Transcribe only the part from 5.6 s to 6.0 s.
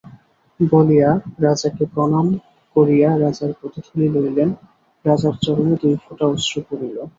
দুই